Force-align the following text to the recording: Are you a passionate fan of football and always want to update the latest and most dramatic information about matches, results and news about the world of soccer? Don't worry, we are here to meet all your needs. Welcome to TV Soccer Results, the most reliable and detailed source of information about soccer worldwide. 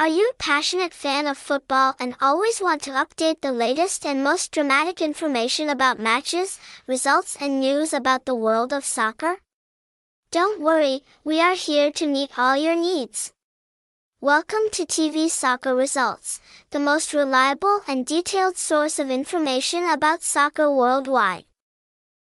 Are 0.00 0.06
you 0.06 0.30
a 0.30 0.34
passionate 0.34 0.94
fan 0.94 1.26
of 1.26 1.36
football 1.36 1.96
and 1.98 2.14
always 2.20 2.60
want 2.60 2.82
to 2.82 2.92
update 2.92 3.40
the 3.40 3.50
latest 3.50 4.06
and 4.06 4.22
most 4.22 4.52
dramatic 4.52 5.02
information 5.02 5.68
about 5.68 5.98
matches, 5.98 6.60
results 6.86 7.36
and 7.40 7.58
news 7.58 7.92
about 7.92 8.24
the 8.24 8.34
world 8.36 8.72
of 8.72 8.84
soccer? 8.84 9.38
Don't 10.30 10.60
worry, 10.60 11.02
we 11.24 11.40
are 11.40 11.56
here 11.56 11.90
to 11.90 12.06
meet 12.06 12.38
all 12.38 12.56
your 12.56 12.76
needs. 12.76 13.32
Welcome 14.20 14.70
to 14.70 14.86
TV 14.86 15.28
Soccer 15.28 15.74
Results, 15.74 16.40
the 16.70 16.78
most 16.78 17.12
reliable 17.12 17.80
and 17.88 18.06
detailed 18.06 18.56
source 18.56 19.00
of 19.00 19.10
information 19.10 19.82
about 19.82 20.22
soccer 20.22 20.70
worldwide. 20.70 21.44